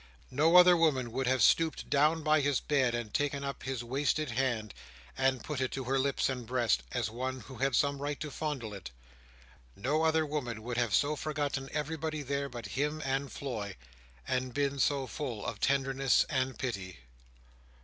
No 0.31 0.55
other 0.55 0.75
woman 0.75 1.11
would 1.11 1.27
have 1.27 1.43
stooped 1.43 1.87
down 1.87 2.23
by 2.23 2.41
his 2.41 2.59
bed, 2.59 2.95
and 2.95 3.13
taken 3.13 3.43
up 3.43 3.61
his 3.61 3.83
wasted 3.83 4.31
hand, 4.31 4.73
and 5.15 5.43
put 5.43 5.61
it 5.61 5.69
to 5.73 5.83
her 5.83 5.99
lips 5.99 6.27
and 6.27 6.47
breast, 6.47 6.81
as 6.91 7.11
one 7.11 7.41
who 7.41 7.57
had 7.57 7.75
some 7.75 8.01
right 8.01 8.19
to 8.19 8.31
fondle 8.31 8.73
it. 8.73 8.89
No 9.75 10.01
other 10.01 10.25
woman 10.25 10.63
would 10.63 10.77
have 10.77 10.95
so 10.95 11.15
forgotten 11.15 11.69
everybody 11.71 12.23
there 12.23 12.49
but 12.49 12.65
him 12.69 13.03
and 13.05 13.31
Floy, 13.31 13.75
and 14.27 14.55
been 14.55 14.79
so 14.79 15.05
full 15.05 15.45
of 15.45 15.59
tenderness 15.59 16.25
and 16.31 16.57
pity. 16.57 17.01